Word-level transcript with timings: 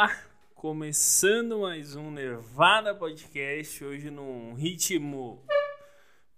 lá, 0.00 0.18
começando 0.54 1.58
mais 1.58 1.94
um 1.94 2.10
Nevada 2.10 2.94
Podcast, 2.94 3.84
hoje 3.84 4.10
num 4.10 4.54
ritmo 4.54 5.44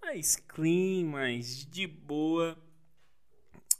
mais 0.00 0.34
clean, 0.34 1.04
mais 1.04 1.64
de 1.66 1.86
boa. 1.86 2.58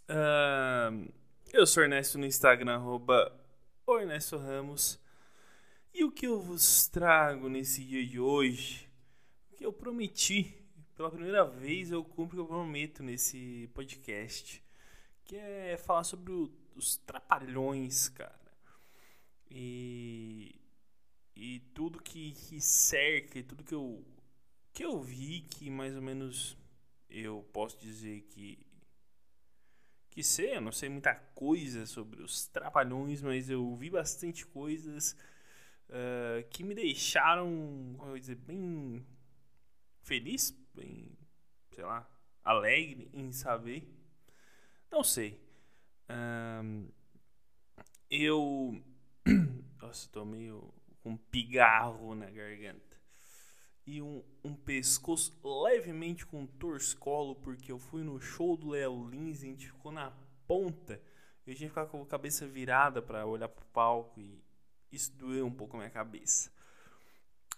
Uh, 0.08 1.12
eu 1.53 1.66
sou 1.66 1.82
Ernesto 1.82 2.16
no 2.16 2.24
Instagram, 2.24 2.76
arroba 2.76 3.37
Ernesto 3.88 4.37
Ramos. 4.37 5.00
E 5.93 6.05
o 6.05 6.12
que 6.12 6.29
eu 6.29 6.41
vos 6.41 6.87
trago 6.87 7.49
nesse 7.49 7.85
dia 7.85 8.07
de 8.07 8.21
hoje, 8.21 8.89
o 9.51 9.57
que 9.57 9.67
eu 9.67 9.73
prometi, 9.73 10.64
pela 10.95 11.11
primeira 11.11 11.45
vez 11.45 11.91
eu 11.91 12.05
cumpro 12.05 12.41
o 12.41 12.46
que 12.46 12.53
eu 12.53 12.57
prometo 12.57 13.03
nesse 13.03 13.69
podcast, 13.75 14.62
que 15.25 15.35
é 15.35 15.77
falar 15.77 16.05
sobre 16.05 16.30
o, 16.30 16.53
os 16.77 16.99
trapalhões, 16.99 18.09
cara 18.11 18.41
e, 19.55 20.55
e 21.36 21.61
tudo 21.75 22.03
que, 22.03 22.32
que 22.32 22.61
cerca, 22.61 23.39
e 23.39 23.43
tudo 23.43 23.63
que 23.63 23.75
eu, 23.75 24.04
que 24.72 24.85
eu 24.85 25.00
vi, 25.03 25.43
que 25.43 25.68
mais 25.68 25.95
ou 25.95 26.03
menos 26.03 26.57
eu 27.11 27.46
posso 27.53 27.79
dizer 27.79 28.23
que 28.23 28.59
que 30.09 30.23
sei, 30.23 30.57
eu 30.57 30.61
não 30.61 30.73
sei 30.73 30.90
muita 30.90 31.14
coisa 31.14 31.86
sobre 31.86 32.23
os 32.23 32.47
trapalhões, 32.47 33.23
mas 33.23 33.48
eu 33.48 33.75
vi 33.77 33.89
bastante 33.89 34.45
coisas 34.47 35.17
uh, 35.89 36.47
que 36.50 36.62
me 36.62 36.75
deixaram, 36.75 37.95
como 37.97 38.12
eu 38.12 38.19
dizer, 38.19 38.34
bem 38.34 39.06
feliz, 40.03 40.50
bem, 40.75 41.17
sei 41.70 41.84
lá, 41.84 42.06
alegre 42.45 43.09
em 43.14 43.33
saber. 43.33 43.89
Não 44.91 45.03
sei. 45.03 45.41
Uh, 46.11 46.92
eu 48.11 48.84
nossa, 49.81 50.08
tô 50.11 50.25
meio 50.25 50.72
com 51.03 51.11
um 51.11 51.17
pigarro 51.17 52.14
na 52.14 52.31
garganta. 52.31 53.01
E 53.84 54.01
um, 54.01 54.23
um 54.45 54.55
pescoço 54.55 55.37
levemente 55.65 56.25
com 56.25 56.47
torcicolo, 56.47 57.34
porque 57.37 57.73
eu 57.73 57.78
fui 57.78 58.03
no 58.05 58.20
show 58.20 58.56
do 58.56 58.70
Léo 58.70 59.09
Lins 59.09 59.43
e 59.43 59.47
a 59.47 59.48
gente 59.50 59.67
ficou 59.67 59.91
na 59.91 60.12
ponta. 60.47 61.00
Eu 61.45 61.55
tinha 61.55 61.69
que 61.69 61.75
ficar 61.75 61.87
com 61.87 62.00
a 62.00 62.06
cabeça 62.06 62.47
virada 62.47 63.03
para 63.03 63.27
olhar 63.27 63.48
pro 63.48 63.65
palco 63.67 64.20
e 64.20 64.41
isso 64.93 65.12
doeu 65.17 65.47
um 65.47 65.50
pouco 65.50 65.77
a 65.77 65.81
minha 65.81 65.91
cabeça. 65.91 66.50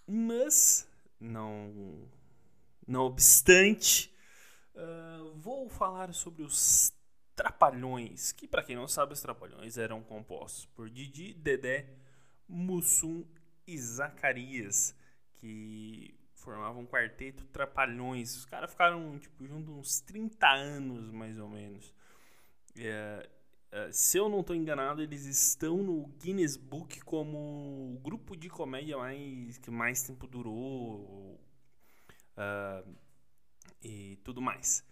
Mas, 0.06 0.88
não, 1.20 2.08
não 2.86 3.02
obstante, 3.02 4.14
uh, 4.74 5.34
vou 5.34 5.68
falar 5.68 6.14
sobre 6.14 6.42
os 6.42 6.94
Trapalhões, 7.34 8.32
que 8.32 8.46
para 8.46 8.62
quem 8.62 8.76
não 8.76 8.86
sabe, 8.86 9.12
os 9.12 9.20
Trapalhões 9.20 9.76
eram 9.76 10.02
compostos 10.02 10.66
por 10.66 10.88
Didi, 10.88 11.34
Dedé, 11.34 11.88
Mussum 12.48 13.24
e 13.66 13.78
Zacarias, 13.78 14.94
que 15.34 16.14
formavam 16.34 16.82
um 16.82 16.86
quarteto 16.86 17.44
Trapalhões. 17.46 18.36
Os 18.36 18.44
caras 18.44 18.70
ficaram 18.70 19.18
tipo, 19.18 19.46
juntos 19.46 19.74
uns 19.74 20.00
30 20.00 20.46
anos, 20.48 21.10
mais 21.10 21.38
ou 21.38 21.48
menos. 21.48 21.92
É, 22.76 23.28
é, 23.72 23.90
se 23.90 24.16
eu 24.18 24.28
não 24.28 24.40
estou 24.40 24.54
enganado, 24.54 25.02
eles 25.02 25.24
estão 25.24 25.78
no 25.78 26.06
Guinness 26.22 26.56
Book 26.56 27.00
como 27.00 27.36
o 27.94 28.00
grupo 28.00 28.36
de 28.36 28.48
comédia 28.48 28.96
mais, 28.96 29.58
que 29.58 29.68
mais 29.68 30.00
tempo 30.02 30.28
durou 30.28 31.40
uh, 32.36 32.96
e 33.82 34.16
tudo 34.22 34.40
mais. 34.40 34.84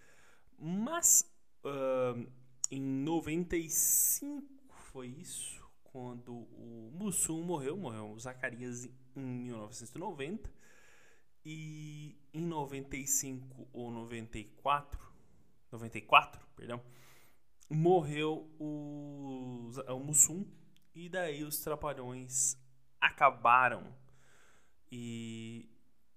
Mas 0.59 1.32
uh, 1.65 2.31
em 2.71 2.81
95 2.81 4.47
foi 4.93 5.09
isso? 5.09 5.63
quando 5.93 6.33
o 6.33 6.91
Mussum 6.95 7.43
morreu, 7.43 7.77
morreu 7.77 8.11
o 8.11 8.19
Zacarias 8.19 8.87
em 9.15 9.21
1990 9.21 10.51
e 11.45 12.17
em 12.33 12.41
95 12.41 13.69
ou 13.73 13.91
94, 13.91 14.99
94, 15.71 16.47
perdão, 16.57 16.83
morreu 17.69 18.51
o, 18.59 19.71
o 19.87 19.99
Mussum 19.99 20.47
e 20.95 21.11
daí 21.11 21.45
os 21.45 21.59
Trapalhões 21.59 22.57
acabaram 22.99 23.95
e 24.91 25.69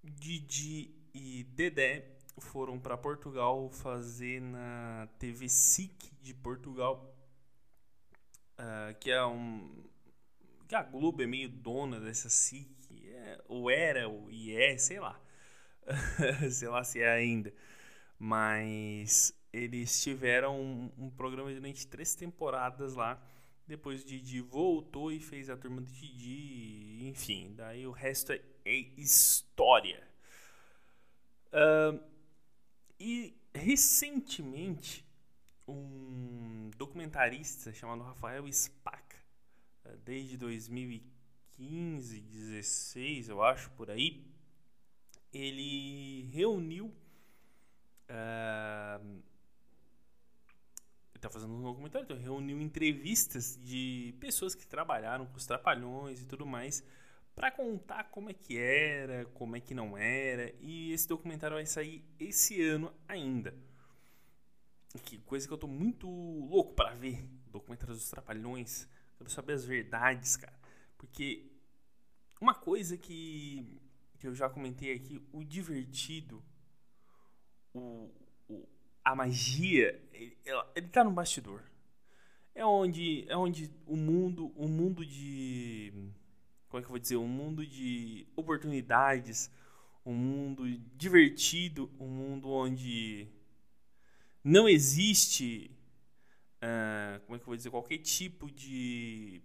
Didi 0.02 0.94
e 1.12 1.44
Dedé 1.44 2.15
foram 2.38 2.78
para 2.78 2.96
Portugal 2.96 3.70
fazer 3.70 4.40
na 4.40 5.08
TV 5.18 5.48
SIC 5.48 6.12
de 6.22 6.34
Portugal 6.34 7.16
uh, 8.58 8.94
que 8.98 9.10
é 9.10 9.24
um. 9.24 9.84
que 10.68 10.74
a 10.74 10.82
Globo 10.82 11.22
é 11.22 11.26
meio 11.26 11.48
dona 11.48 12.00
dessa 12.00 12.28
SIC, 12.28 12.66
é, 13.08 13.40
ou 13.48 13.70
era, 13.70 14.08
ou 14.08 14.30
e 14.30 14.54
é, 14.54 14.76
sei 14.76 14.98
lá. 15.00 15.20
sei 16.50 16.68
lá 16.68 16.82
se 16.82 17.00
é 17.00 17.08
ainda. 17.08 17.52
Mas 18.18 19.34
eles 19.52 20.02
tiveram 20.02 20.60
um, 20.60 20.92
um, 20.98 21.10
programa 21.10 21.52
durante 21.52 21.86
três 21.86 22.14
temporadas 22.14 22.94
lá. 22.94 23.22
Depois 23.66 24.02
o 24.02 24.06
Didi 24.06 24.40
voltou 24.40 25.10
e 25.10 25.18
fez 25.18 25.50
a 25.50 25.56
turma 25.56 25.80
do 25.80 25.90
Didi. 25.90 27.06
Enfim, 27.08 27.52
daí 27.54 27.86
o 27.86 27.90
resto 27.90 28.32
é, 28.32 28.40
é 28.64 28.76
história. 28.96 30.02
Uh, 31.48 32.00
e 32.98 33.36
recentemente 33.54 35.04
um 35.66 36.70
documentarista 36.76 37.72
chamado 37.72 38.02
Rafael 38.02 38.50
Spaca, 38.52 39.16
eh, 39.84 39.96
desde 40.04 40.36
2015, 40.36 42.20
16, 42.20 43.28
eu 43.28 43.42
acho, 43.42 43.70
por 43.72 43.90
aí, 43.90 44.24
ele 45.32 46.28
reuniu. 46.32 46.86
Uh, 48.08 49.22
ele 51.12 51.18
está 51.18 51.28
fazendo 51.28 51.52
um 51.54 51.62
documentário, 51.62 52.04
então 52.04 52.16
reuniu 52.16 52.60
entrevistas 52.60 53.58
de 53.64 54.14
pessoas 54.20 54.54
que 54.54 54.66
trabalharam 54.66 55.26
com 55.26 55.36
os 55.36 55.46
trapalhões 55.46 56.22
e 56.22 56.26
tudo 56.26 56.46
mais 56.46 56.84
para 57.36 57.52
contar 57.52 58.04
como 58.10 58.30
é 58.30 58.34
que 58.34 58.58
era, 58.58 59.26
como 59.26 59.54
é 59.54 59.60
que 59.60 59.74
não 59.74 59.96
era, 59.96 60.52
e 60.60 60.90
esse 60.92 61.06
documentário 61.06 61.54
vai 61.54 61.66
sair 61.66 62.04
esse 62.18 62.60
ano 62.60 62.92
ainda 63.06 63.54
que 64.98 65.18
coisa 65.18 65.46
que 65.46 65.52
eu 65.52 65.58
tô 65.58 65.66
muito 65.66 66.08
louco 66.08 66.74
para 66.74 66.94
ver. 66.94 67.28
Documentário 67.50 67.94
dos 67.94 68.08
Trapalhões. 68.10 68.88
Quero 69.16 69.30
saber 69.30 69.54
as 69.54 69.64
verdades, 69.64 70.36
cara. 70.36 70.58
Porque 70.96 71.50
uma 72.40 72.54
coisa 72.54 72.96
que, 72.96 73.80
que 74.18 74.26
eu 74.26 74.34
já 74.34 74.48
comentei 74.48 74.94
aqui, 74.94 75.22
o 75.32 75.42
divertido, 75.44 76.42
o, 77.72 78.10
o 78.48 78.68
a 79.04 79.14
magia, 79.14 80.02
ele, 80.12 80.36
ele 80.74 80.88
tá 80.88 81.04
no 81.04 81.12
bastidor. 81.12 81.62
É 82.54 82.64
onde, 82.64 83.24
é 83.28 83.36
onde 83.36 83.70
o 83.86 83.96
mundo, 83.96 84.52
o 84.56 84.66
mundo 84.66 85.04
de 85.04 85.92
como 86.76 86.80
é 86.80 86.82
que 86.82 86.86
eu 86.86 86.90
vou 86.90 86.98
dizer, 86.98 87.16
um 87.16 87.26
mundo 87.26 87.66
de 87.66 88.26
oportunidades, 88.36 89.50
um 90.04 90.12
mundo 90.12 90.68
divertido, 90.94 91.90
um 91.98 92.06
mundo 92.06 92.50
onde 92.50 93.26
não 94.44 94.68
existe, 94.68 95.70
uh, 96.56 97.18
como 97.24 97.36
é 97.36 97.38
que 97.38 97.42
eu 97.44 97.46
vou 97.46 97.56
dizer, 97.56 97.70
qualquer 97.70 97.96
tipo 97.98 98.50
de, 98.50 99.40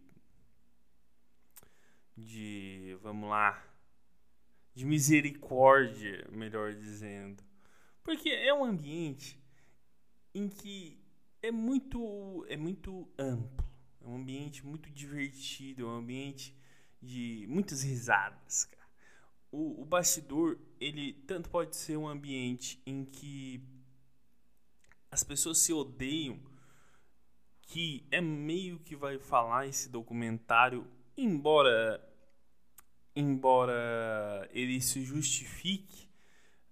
de, 2.18 2.98
vamos 3.02 3.30
lá, 3.30 3.64
de 4.76 4.84
misericórdia, 4.84 6.28
melhor 6.34 6.74
dizendo. 6.74 7.42
Porque 8.04 8.28
é 8.28 8.54
um 8.54 8.66
ambiente 8.66 9.42
em 10.36 10.50
que 10.50 11.00
é 11.42 11.50
muito, 11.50 12.46
é 12.50 12.58
muito 12.58 13.10
amplo, 13.18 13.66
é 14.02 14.08
um 14.08 14.18
ambiente 14.18 14.66
muito 14.66 14.90
divertido, 14.90 15.84
é 15.84 15.86
um 15.86 15.96
ambiente 15.96 16.60
de 17.02 17.46
muitas 17.50 17.84
risadas, 17.84 18.66
cara. 18.66 18.82
O, 19.52 19.82
o 19.82 19.86
bastidor, 19.86 20.58
ele 20.80 21.14
tanto 21.14 21.50
pode 21.50 21.76
ser 21.76 21.98
um 21.98 22.08
ambiente 22.08 22.82
em 22.86 23.04
que 23.04 23.62
as 25.10 25.24
pessoas 25.24 25.58
se 25.58 25.74
odeiam, 25.74 26.40
que 27.64 28.06
é 28.12 28.22
meio 28.22 28.80
que 28.80 28.96
vai 28.96 29.18
falar 29.18 29.68
esse 29.68 29.90
documentário, 29.90 30.88
embora 31.18 32.08
embora 33.14 34.48
ele 34.54 34.80
se 34.80 35.04
justifique 35.04 36.10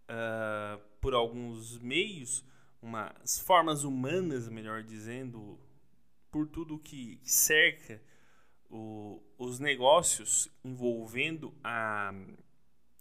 uh, 0.10 0.82
por 1.02 1.14
alguns 1.14 1.78
meios, 1.80 2.46
umas 2.82 3.40
formas 3.40 3.84
humanas, 3.84 4.48
melhor 4.48 4.84
dizendo, 4.84 5.60
por 6.32 6.48
tudo 6.48 6.80
que 6.80 7.20
cerca 7.24 8.02
o, 8.70 9.22
os 9.38 9.60
negócios 9.60 10.50
envolvendo 10.64 11.54
a, 11.64 12.14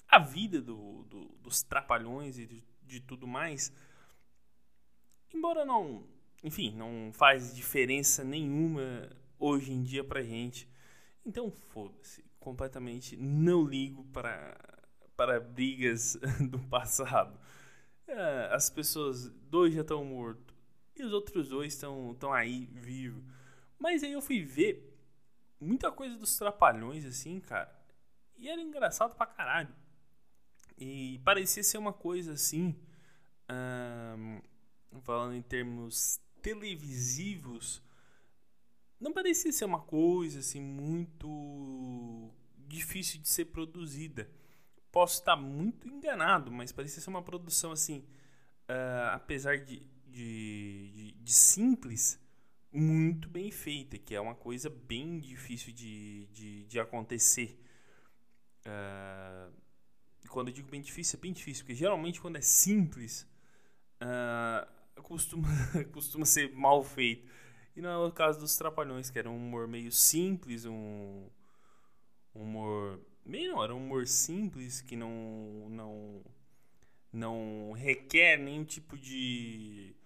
a 0.08 0.18
vida 0.18 0.60
do, 0.60 1.04
do, 1.04 1.24
dos 1.42 1.62
trapalhões 1.62 2.38
e 2.38 2.46
de, 2.46 2.64
de 2.84 3.00
tudo 3.00 3.26
mais, 3.26 3.72
Embora 5.32 5.64
não, 5.64 6.04
enfim, 6.42 6.74
não 6.74 7.12
faz 7.12 7.54
diferença 7.54 8.24
nenhuma 8.24 9.10
hoje 9.38 9.72
em 9.72 9.82
dia 9.82 10.02
pra 10.02 10.22
gente. 10.22 10.68
Então 11.24 11.50
foda-se, 11.50 12.24
completamente 12.40 13.16
não 13.16 13.62
ligo 13.64 14.04
para, 14.04 14.56
para 15.16 15.38
brigas 15.38 16.18
do 16.50 16.58
passado. 16.60 17.38
É, 18.06 18.48
as 18.52 18.70
pessoas, 18.70 19.28
dois 19.28 19.74
já 19.74 19.82
estão 19.82 20.02
mortos 20.04 20.54
e 20.96 21.04
os 21.04 21.12
outros 21.12 21.50
dois 21.50 21.74
estão 21.74 22.16
aí 22.32 22.66
vivos. 22.72 23.22
Mas 23.78 24.02
aí 24.02 24.12
eu 24.12 24.22
fui 24.22 24.42
ver 24.42 24.87
muita 25.60 25.90
coisa 25.90 26.16
dos 26.16 26.36
trapalhões 26.36 27.04
assim, 27.04 27.40
cara, 27.40 27.74
e 28.36 28.48
era 28.48 28.60
engraçado 28.60 29.14
pra 29.14 29.26
caralho. 29.26 29.74
E 30.76 31.20
parecia 31.24 31.62
ser 31.62 31.78
uma 31.78 31.92
coisa 31.92 32.32
assim, 32.32 32.78
falando 35.02 35.34
em 35.34 35.42
termos 35.42 36.20
televisivos, 36.40 37.82
não 39.00 39.12
parecia 39.12 39.52
ser 39.52 39.64
uma 39.64 39.80
coisa 39.80 40.40
assim 40.40 40.60
muito 40.60 42.30
difícil 42.66 43.20
de 43.20 43.28
ser 43.28 43.46
produzida. 43.46 44.30
Posso 44.90 45.20
estar 45.20 45.36
muito 45.36 45.88
enganado, 45.88 46.50
mas 46.50 46.72
parecia 46.72 47.00
ser 47.00 47.10
uma 47.10 47.22
produção 47.22 47.72
assim, 47.72 47.98
uh, 48.68 49.12
apesar 49.12 49.58
de, 49.58 49.82
de, 50.06 50.90
de, 50.90 51.12
de, 51.12 51.32
simples, 51.32 52.18
muito 52.72 53.28
bem 53.28 53.50
feita, 53.50 53.98
que 53.98 54.14
é 54.14 54.20
uma 54.20 54.34
coisa 54.34 54.68
bem 54.68 55.18
difícil 55.18 55.72
de, 55.72 56.26
de, 56.26 56.64
de 56.64 56.80
acontecer. 56.80 57.58
Uh, 58.66 59.52
quando 60.28 60.48
eu 60.48 60.54
digo 60.54 60.70
bem 60.70 60.80
difícil, 60.80 61.18
é 61.18 61.22
bem 61.22 61.32
difícil, 61.32 61.64
porque 61.64 61.74
geralmente 61.74 62.20
quando 62.20 62.36
é 62.36 62.40
simples, 62.40 63.26
uh, 64.02 65.02
costuma, 65.02 65.48
costuma 65.92 66.24
ser 66.24 66.52
mal 66.54 66.82
feito. 66.82 67.26
E 67.74 67.80
não 67.80 67.90
é 67.90 68.06
o 68.06 68.12
caso 68.12 68.40
dos 68.40 68.56
Trapalhões, 68.56 69.10
que 69.10 69.18
era 69.18 69.30
um 69.30 69.36
humor 69.36 69.68
meio 69.68 69.92
simples, 69.92 70.64
um 70.64 71.28
humor. 72.34 73.00
Meio 73.24 73.52
não, 73.52 73.62
era 73.62 73.74
um 73.74 73.78
humor 73.78 74.06
simples 74.06 74.80
que 74.80 74.96
não. 74.96 75.68
não 75.70 76.24
não 77.10 77.72
requer 77.72 78.36
nenhum 78.36 78.64
tipo 78.64 78.96
de 78.96 79.96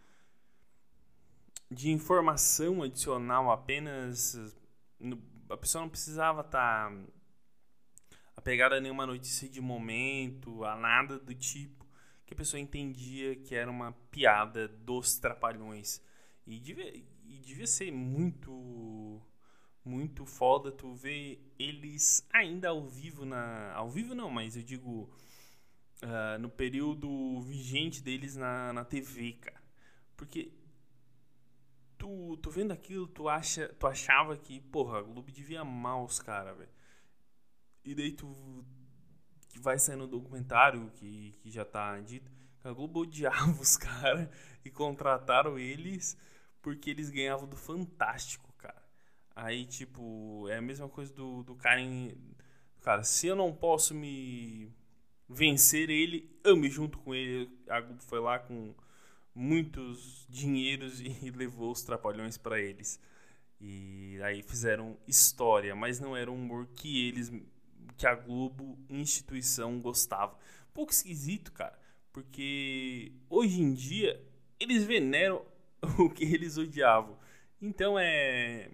de 1.72 1.90
informação 1.90 2.82
adicional 2.82 3.50
apenas 3.50 4.36
a 5.48 5.56
pessoa 5.56 5.82
não 5.82 5.88
precisava 5.88 6.40
estar 6.40 6.90
tá 6.90 6.96
apegada 8.36 8.76
a 8.76 8.80
nenhuma 8.80 9.06
notícia 9.06 9.48
de 9.48 9.60
momento 9.60 10.64
a 10.64 10.76
nada 10.76 11.18
do 11.18 11.34
tipo 11.34 11.82
que 12.32 12.34
a 12.34 12.36
pessoa 12.36 12.60
entendia 12.60 13.36
que 13.36 13.54
era 13.54 13.70
uma 13.70 13.92
piada 14.10 14.66
dos 14.66 15.18
trapalhões. 15.18 16.02
E 16.46 16.58
devia, 16.58 16.94
e 16.96 17.38
devia 17.38 17.66
ser 17.66 17.92
muito 17.92 19.20
muito 19.84 20.24
foda 20.24 20.70
tu 20.70 20.94
ver 20.94 21.44
eles 21.58 22.24
ainda 22.32 22.68
ao 22.68 22.86
vivo 22.86 23.24
na 23.24 23.72
ao 23.72 23.90
vivo 23.90 24.14
não 24.14 24.30
mas 24.30 24.56
eu 24.56 24.62
digo 24.62 25.12
uh, 26.04 26.38
no 26.38 26.48
período 26.48 27.40
vigente 27.40 28.00
deles 28.00 28.36
na, 28.36 28.72
na 28.72 28.84
TV 28.84 29.32
cara. 29.34 29.60
Porque 30.16 30.52
tu, 32.02 32.36
tu 32.38 32.50
vendo 32.50 32.72
aquilo 32.72 33.06
tu 33.06 33.28
acha 33.28 33.68
tu 33.78 33.86
achava 33.86 34.36
que 34.36 34.60
porra 34.60 34.98
a 34.98 35.02
Globo 35.02 35.30
devia 35.30 35.60
amar 35.60 36.02
os 36.02 36.18
caras 36.18 36.56
velho 36.56 36.70
e 37.84 37.94
daí 37.94 38.12
tu 38.12 38.64
que 39.48 39.58
vai 39.58 39.78
sair 39.78 39.96
no 39.96 40.06
documentário 40.06 40.90
que, 40.96 41.32
que 41.40 41.50
já 41.50 41.64
tá 41.64 42.00
dito 42.00 42.30
a 42.64 42.72
Globo 42.72 43.00
odiava 43.00 43.50
os 43.60 43.76
caras 43.76 44.28
e 44.64 44.70
contrataram 44.70 45.58
eles 45.58 46.16
porque 46.60 46.90
eles 46.90 47.10
ganhavam 47.10 47.48
do 47.48 47.56
Fantástico, 47.56 48.52
cara. 48.56 48.82
Aí, 49.34 49.66
tipo, 49.66 50.46
é 50.48 50.58
a 50.58 50.62
mesma 50.62 50.88
coisa 50.88 51.12
do, 51.12 51.42
do 51.42 51.56
cara 51.56 51.80
em. 51.80 52.16
Cara, 52.80 53.02
se 53.02 53.26
eu 53.26 53.36
não 53.36 53.52
posso 53.52 53.94
me 53.94 54.72
vencer 55.28 55.90
ele, 55.90 56.30
eu 56.44 56.56
me 56.56 56.70
junto 56.70 56.98
com 56.98 57.14
ele. 57.14 57.50
A 57.68 57.80
Globo 57.80 58.02
foi 58.02 58.20
lá 58.20 58.38
com 58.38 58.74
muitos 59.34 60.26
dinheiros 60.28 61.00
e 61.00 61.30
levou 61.34 61.72
os 61.72 61.82
trapalhões 61.82 62.36
para 62.36 62.60
eles. 62.60 63.00
E 63.60 64.18
aí 64.22 64.42
fizeram 64.42 64.98
história, 65.06 65.74
mas 65.74 66.00
não 66.00 66.16
era 66.16 66.30
um 66.30 66.34
humor 66.34 66.66
que 66.74 67.06
eles, 67.08 67.32
que 67.96 68.06
a 68.06 68.14
Globo, 68.14 68.78
instituição, 68.90 69.80
gostava. 69.80 70.36
Pouco 70.74 70.92
esquisito, 70.92 71.52
cara, 71.52 71.78
porque 72.12 73.12
hoje 73.30 73.60
em 73.60 73.72
dia 73.72 74.20
eles 74.58 74.84
veneram 74.84 75.44
o 75.98 76.10
que 76.10 76.24
eles 76.24 76.56
odiavam. 76.56 77.16
Então 77.60 77.96
é, 77.98 78.68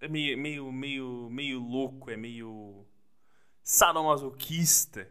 é 0.00 0.08
meio, 0.08 0.38
meio, 0.38 0.72
meio, 0.72 1.28
meio 1.30 1.60
louco, 1.60 2.10
é 2.10 2.16
meio 2.16 2.86
sadomasoquista. 3.62 5.10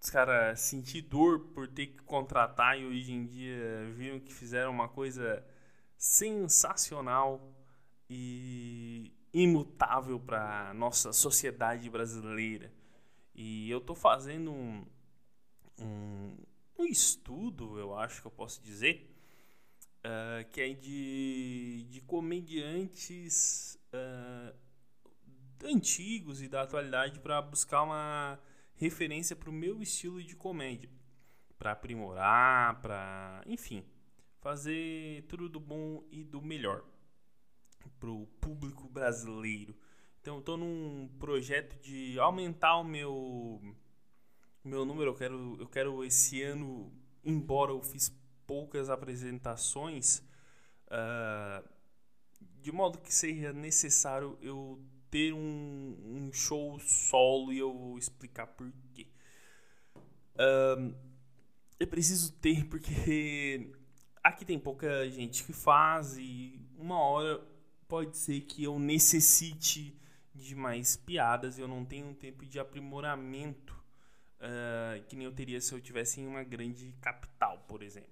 Os 0.00 0.10
caras 0.10 0.60
sentir 0.60 1.02
dor 1.02 1.40
por 1.54 1.66
ter 1.68 1.86
que 1.86 2.02
contratar 2.02 2.78
e 2.78 2.84
hoje 2.84 3.12
em 3.12 3.26
dia 3.26 3.90
viram 3.94 4.20
que 4.20 4.32
fizeram 4.32 4.70
uma 4.70 4.88
coisa 4.88 5.44
sensacional 5.96 7.52
e 8.08 9.12
imutável 9.32 10.20
para 10.20 10.72
nossa 10.74 11.12
sociedade 11.12 11.88
brasileira. 11.90 12.72
E 13.34 13.70
eu 13.70 13.80
tô 13.80 13.94
fazendo 13.94 14.50
um, 14.50 14.86
um, 15.78 16.36
um 16.78 16.84
estudo, 16.84 17.78
eu 17.78 17.96
acho 17.98 18.20
que 18.20 18.26
eu 18.26 18.30
posso 18.30 18.62
dizer, 18.62 19.14
uh, 20.04 20.48
que 20.50 20.60
é 20.60 20.72
de, 20.72 21.86
de 21.90 22.00
comediantes 22.02 23.78
uh, 23.92 24.54
antigos 25.64 26.40
e 26.40 26.48
da 26.48 26.62
atualidade 26.62 27.18
para 27.20 27.42
buscar 27.42 27.82
uma 27.82 28.38
referência 28.76 29.34
para 29.34 29.50
o 29.50 29.52
meu 29.52 29.82
estilo 29.82 30.22
de 30.22 30.36
comédia, 30.36 30.90
para 31.58 31.72
aprimorar, 31.72 32.80
para, 32.80 33.42
enfim, 33.46 33.84
fazer 34.40 35.24
tudo 35.28 35.48
do 35.48 35.58
bom 35.58 36.04
e 36.10 36.22
do 36.22 36.40
melhor 36.40 36.84
para 37.98 38.10
o 38.10 38.26
público 38.40 38.88
brasileiro. 38.88 39.76
Então, 40.20 40.38
estou 40.40 40.56
num 40.56 41.08
projeto 41.18 41.80
de 41.80 42.18
aumentar 42.18 42.76
o 42.76 42.84
meu 42.84 43.60
meu 44.64 44.84
número. 44.84 45.10
Eu 45.10 45.14
quero, 45.14 45.56
eu 45.60 45.68
quero 45.68 46.04
esse 46.04 46.42
ano, 46.42 46.92
embora 47.24 47.70
eu 47.70 47.80
fiz 47.82 48.12
poucas 48.46 48.90
apresentações, 48.90 50.18
uh, 50.88 51.66
de 52.60 52.72
modo 52.72 52.98
que 52.98 53.14
seja 53.14 53.52
necessário 53.52 54.36
eu 54.42 54.80
ter 55.10 55.32
um, 55.32 55.96
um 56.04 56.32
show 56.32 56.78
solo 56.80 57.52
e 57.52 57.58
eu 57.58 57.72
vou 57.72 57.98
explicar 57.98 58.46
por 58.46 58.72
quê. 58.94 59.06
Uh, 60.34 60.94
eu 61.78 61.86
preciso 61.86 62.32
ter 62.34 62.64
porque 62.68 63.70
aqui 64.22 64.44
tem 64.44 64.58
pouca 64.58 65.08
gente 65.10 65.44
que 65.44 65.52
faz 65.52 66.16
e 66.18 66.60
uma 66.78 66.98
hora 66.98 67.40
pode 67.88 68.16
ser 68.16 68.40
que 68.42 68.64
eu 68.64 68.78
necessite 68.78 69.96
de 70.34 70.54
mais 70.54 70.96
piadas 70.96 71.56
e 71.58 71.60
eu 71.60 71.68
não 71.68 71.84
tenho 71.84 72.08
um 72.08 72.14
tempo 72.14 72.44
de 72.44 72.58
aprimoramento 72.58 73.74
uh, 74.40 75.02
que 75.06 75.16
nem 75.16 75.24
eu 75.24 75.32
teria 75.32 75.60
se 75.60 75.72
eu 75.72 75.80
tivesse 75.80 76.20
em 76.20 76.26
uma 76.26 76.42
grande 76.42 76.92
capital, 77.00 77.64
por 77.66 77.82
exemplo. 77.82 78.10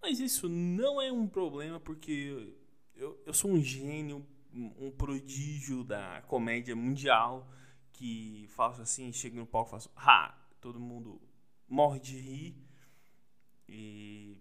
Mas 0.00 0.18
isso 0.18 0.48
não 0.48 1.00
é 1.00 1.12
um 1.12 1.26
problema 1.28 1.78
porque 1.78 2.54
eu, 2.94 3.20
eu 3.24 3.32
sou 3.32 3.50
um 3.50 3.60
gênio, 3.60 4.26
um 4.54 4.90
prodígio 4.90 5.84
da 5.84 6.22
comédia 6.22 6.76
mundial 6.76 7.48
que 7.92 8.46
faço 8.48 8.82
assim, 8.82 9.12
chego 9.12 9.36
no 9.36 9.46
palco 9.46 9.70
e 9.70 9.72
faço 9.72 9.90
ha, 9.96 10.34
todo 10.60 10.80
mundo 10.80 11.20
morre 11.68 12.00
de 12.00 12.18
rir 12.18 12.56
e 13.68 14.36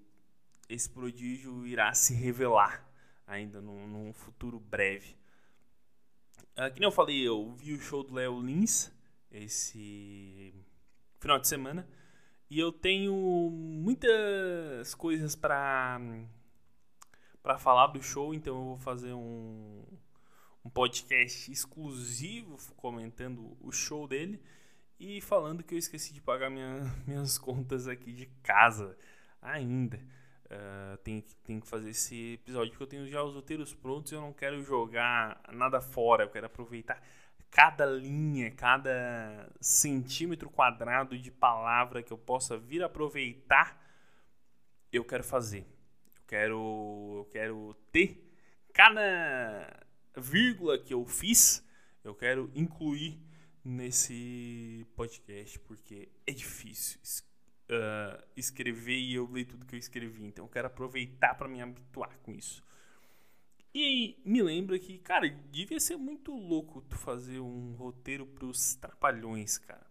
esse 0.68 0.90
prodígio 0.90 1.66
irá 1.66 1.94
se 1.94 2.14
revelar 2.14 2.86
ainda 3.26 3.62
num, 3.62 3.88
num 3.88 4.14
futuro 4.14 4.60
breve. 4.60 5.16
Uh, 6.58 6.72
que 6.74 6.80
nem 6.80 6.88
eu 6.88 6.92
falei, 6.92 7.26
eu 7.26 7.54
vi 7.54 7.74
o 7.74 7.80
show 7.80 8.04
do 8.04 8.14
Léo 8.14 8.42
Lins 8.42 8.92
esse 9.32 10.54
final 11.20 11.40
de 11.40 11.48
semana 11.48 11.88
e 12.50 12.60
eu 12.60 12.72
tenho 12.72 13.14
muitas 13.50 14.94
coisas 14.94 15.36
para 15.36 16.00
para 17.42 17.58
falar 17.58 17.88
do 17.88 18.02
show, 18.02 18.34
então 18.34 18.56
eu 18.56 18.64
vou 18.64 18.78
fazer 18.78 19.14
um, 19.14 19.84
um 20.64 20.70
podcast 20.70 21.52
exclusivo 21.52 22.58
comentando 22.76 23.58
o 23.60 23.72
show 23.72 24.08
dele 24.08 24.42
e 25.00 25.20
falando 25.22 25.64
que 25.64 25.74
eu 25.74 25.80
esqueci 25.80 26.14
de 26.14 26.22
pagar 26.22 26.50
minha, 26.50 26.82
minhas 27.08 27.38
contas 27.38 27.88
aqui 27.88 28.14
de 28.14 28.28
casa 28.44 28.98
ainda. 29.42 30.00
Uh, 30.46 30.98
tem, 30.98 31.22
tem 31.46 31.60
que 31.62 31.68
fazer 31.68 31.92
esse 31.92 32.34
episódio 32.34 32.72
porque 32.72 32.84
eu 32.84 32.88
tenho 32.88 33.08
já 33.08 33.24
os 33.24 33.34
roteiros 33.34 33.74
prontos 33.74 34.12
e 34.12 34.16
eu 34.16 34.22
não 34.22 34.34
quero 34.34 34.62
jogar 34.62 35.42
nada 35.54 35.80
fora, 35.80 36.24
eu 36.26 36.30
quero 36.30 36.48
aproveitar 36.48 37.02
cada 37.52 37.86
linha, 37.86 38.50
cada 38.52 39.50
centímetro 39.60 40.50
quadrado 40.50 41.18
de 41.18 41.30
palavra 41.30 42.02
que 42.02 42.12
eu 42.12 42.18
possa 42.18 42.58
vir 42.58 42.82
aproveitar, 42.82 43.78
eu 44.92 45.04
quero 45.04 45.24
fazer. 45.24 45.68
Quero, 46.32 46.56
eu 47.18 47.26
quero 47.30 47.76
ter 47.92 48.26
cada 48.74 49.86
vírgula 50.16 50.80
que 50.80 50.94
eu 50.94 51.06
fiz, 51.06 51.62
eu 52.06 52.16
quero 52.16 52.50
incluir 52.56 53.20
nesse 53.62 54.88
podcast, 54.96 55.60
porque 55.60 56.08
é 56.26 56.32
difícil 56.32 57.02
uh, 57.70 58.24
escrever 58.38 58.98
e 58.98 59.14
eu 59.14 59.30
ler 59.30 59.44
tudo 59.44 59.66
que 59.66 59.76
eu 59.76 59.80
escrevi. 59.80 60.24
Então 60.24 60.46
eu 60.46 60.50
quero 60.50 60.68
aproveitar 60.68 61.36
para 61.36 61.50
me 61.50 61.62
habituar 61.62 62.18
com 62.20 62.32
isso. 62.32 62.64
E 63.74 63.84
aí, 63.84 64.22
me 64.24 64.42
lembra 64.42 64.80
que, 64.80 65.00
cara, 65.00 65.28
devia 65.52 65.82
ser 65.82 65.98
muito 65.98 66.34
louco 66.34 66.82
tu 66.84 66.98
fazer 66.98 67.42
um 67.42 67.74
roteiro 67.74 68.26
pros 68.26 68.76
Trapalhões, 68.76 69.58
cara. 69.58 69.91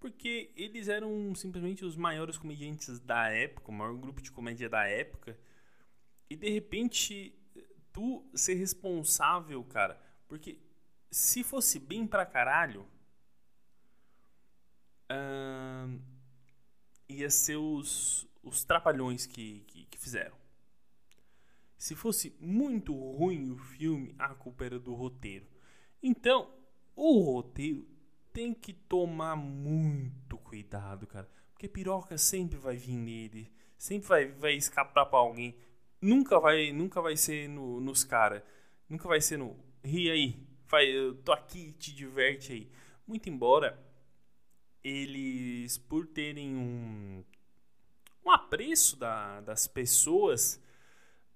Porque 0.00 0.50
eles 0.56 0.88
eram 0.88 1.34
simplesmente 1.34 1.84
os 1.84 1.94
maiores 1.94 2.38
comediantes 2.38 2.98
da 2.98 3.28
época, 3.28 3.70
o 3.70 3.74
maior 3.74 3.94
grupo 3.94 4.22
de 4.22 4.32
comédia 4.32 4.68
da 4.68 4.88
época. 4.88 5.38
E 6.30 6.34
de 6.34 6.48
repente, 6.48 7.38
tu 7.92 8.26
ser 8.34 8.54
responsável, 8.54 9.62
cara. 9.64 10.00
Porque 10.26 10.58
se 11.10 11.44
fosse 11.44 11.78
bem 11.78 12.06
pra 12.06 12.24
caralho, 12.24 12.86
uh, 15.10 16.00
ia 17.06 17.28
ser 17.28 17.56
os, 17.56 18.26
os 18.42 18.64
trapalhões 18.64 19.26
que, 19.26 19.60
que, 19.66 19.84
que 19.84 19.98
fizeram. 19.98 20.36
Se 21.76 21.94
fosse 21.94 22.34
muito 22.40 22.94
ruim 22.94 23.50
o 23.50 23.58
filme, 23.58 24.14
a 24.18 24.34
culpa 24.34 24.64
era 24.64 24.78
do 24.78 24.94
roteiro. 24.94 25.46
Então, 26.02 26.54
o 26.94 27.20
roteiro 27.20 27.86
tem 28.32 28.54
que 28.54 28.72
tomar 28.72 29.36
muito 29.36 30.38
cuidado, 30.38 31.06
cara. 31.06 31.28
Porque 31.52 31.68
piroca 31.68 32.16
sempre 32.16 32.56
vai 32.58 32.76
vir 32.76 32.96
nele. 32.96 33.52
Sempre 33.76 34.08
vai, 34.08 34.26
vai 34.32 34.54
escapar 34.54 35.06
pra 35.06 35.18
alguém. 35.18 35.56
Nunca 36.00 36.38
vai, 36.40 36.72
nunca 36.72 37.00
vai 37.00 37.16
ser 37.16 37.48
no, 37.48 37.80
nos 37.80 38.04
caras. 38.04 38.42
Nunca 38.88 39.06
vai 39.08 39.20
ser 39.20 39.36
no. 39.36 39.56
Ri 39.84 40.10
aí. 40.10 40.46
Vai, 40.66 40.86
eu 40.86 41.14
tô 41.16 41.32
aqui, 41.32 41.72
te 41.72 41.94
diverte 41.94 42.52
aí. 42.52 42.70
Muito 43.06 43.28
embora 43.28 43.78
eles, 44.82 45.78
por 45.78 46.06
terem 46.06 46.56
um, 46.56 47.24
um 48.24 48.30
apreço 48.30 48.96
da, 48.96 49.40
das 49.40 49.66
pessoas 49.66 50.62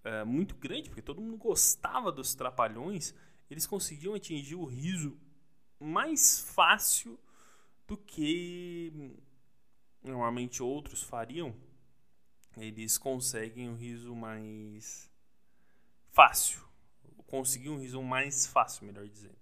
uh, 0.04 0.26
muito 0.26 0.54
grande, 0.54 0.88
porque 0.88 1.02
todo 1.02 1.20
mundo 1.20 1.36
gostava 1.36 2.10
dos 2.10 2.34
trapalhões, 2.34 3.14
eles 3.50 3.66
conseguiam 3.66 4.14
atingir 4.14 4.54
o 4.54 4.64
riso 4.64 5.18
mais 5.84 6.40
fácil 6.40 7.18
do 7.86 7.96
que 7.96 9.12
normalmente 10.02 10.62
outros 10.62 11.02
fariam. 11.02 11.54
Eles 12.56 12.96
conseguem 12.96 13.68
o 13.68 13.74
riso 13.74 14.14
mais 14.14 15.10
fácil. 16.10 16.62
Conseguir 17.26 17.70
um 17.70 17.78
riso 17.78 18.00
mais 18.02 18.46
fácil, 18.46 18.86
melhor 18.86 19.06
dizendo. 19.08 19.36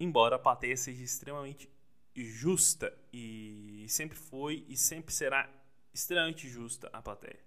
Embora 0.00 0.36
a 0.36 0.38
plateia 0.38 0.76
seja 0.76 1.02
extremamente 1.02 1.70
justa 2.14 2.96
e 3.12 3.84
sempre 3.88 4.16
foi 4.16 4.64
e 4.68 4.76
sempre 4.76 5.12
será 5.12 5.48
extremamente 5.92 6.48
justa 6.48 6.88
a 6.92 7.02
plateia. 7.02 7.38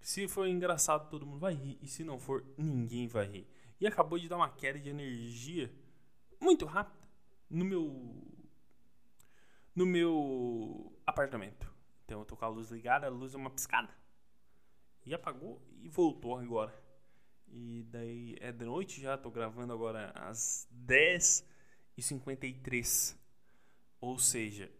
Se 0.00 0.26
for 0.26 0.46
engraçado, 0.46 1.08
todo 1.08 1.24
mundo 1.24 1.38
vai 1.38 1.54
rir, 1.54 1.78
e 1.80 1.86
se 1.86 2.02
não 2.02 2.18
for, 2.18 2.44
ninguém 2.58 3.06
vai 3.06 3.24
rir. 3.26 3.46
E 3.80 3.86
acabou 3.86 4.18
de 4.18 4.28
dar 4.28 4.36
uma 4.36 4.50
queda 4.50 4.78
de 4.78 4.88
energia 4.88 5.72
muito 6.42 6.66
rápida 6.66 7.08
no 7.48 7.64
meu 7.64 8.28
no 9.74 9.86
meu 9.86 10.94
apartamento. 11.06 11.72
Então 12.04 12.18
eu 12.18 12.26
tô 12.26 12.36
com 12.36 12.44
a 12.44 12.48
luz 12.48 12.70
ligada, 12.70 13.06
a 13.06 13.10
luz 13.10 13.32
é 13.34 13.38
uma 13.38 13.48
piscada. 13.48 13.88
E 15.06 15.14
apagou 15.14 15.62
e 15.80 15.88
voltou 15.88 16.36
agora. 16.36 16.78
E 17.48 17.86
daí 17.90 18.36
é 18.40 18.52
de 18.52 18.64
noite 18.64 19.00
já, 19.00 19.16
tô 19.16 19.30
gravando 19.30 19.72
agora 19.72 20.10
às 20.14 20.68
10h53. 20.86 23.16
Ou 24.00 24.18
seja, 24.18 24.70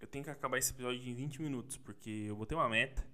eu 0.00 0.08
tenho 0.08 0.24
que 0.24 0.30
acabar 0.30 0.58
esse 0.58 0.72
episódio 0.72 1.08
em 1.08 1.14
20 1.14 1.40
minutos, 1.40 1.78
porque 1.78 2.10
eu 2.10 2.36
vou 2.36 2.44
ter 2.44 2.54
uma 2.54 2.68
meta 2.68 3.10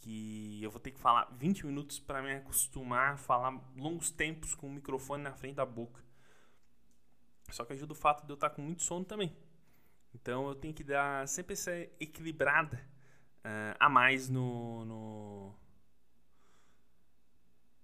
que 0.00 0.62
eu 0.62 0.70
vou 0.70 0.80
ter 0.80 0.92
que 0.92 1.00
falar 1.00 1.24
20 1.32 1.66
minutos 1.66 1.98
para 1.98 2.22
me 2.22 2.32
acostumar 2.32 3.14
a 3.14 3.16
falar 3.16 3.50
longos 3.76 4.10
tempos 4.10 4.54
com 4.54 4.66
o 4.66 4.70
microfone 4.70 5.22
na 5.22 5.34
frente 5.34 5.56
da 5.56 5.66
boca. 5.66 6.02
Só 7.50 7.64
que 7.64 7.72
ajuda 7.72 7.92
o 7.92 7.96
fato 7.96 8.24
de 8.24 8.32
eu 8.32 8.34
estar 8.34 8.50
com 8.50 8.62
muito 8.62 8.82
sono 8.82 9.04
também. 9.04 9.36
Então 10.14 10.48
eu 10.48 10.54
tenho 10.54 10.74
que 10.74 10.84
dar 10.84 11.26
sempre 11.28 11.52
essa 11.52 11.72
equilibrada 12.00 12.76
uh, 13.44 13.76
a 13.78 13.88
mais 13.88 14.28
no, 14.28 14.84
no, 14.84 15.54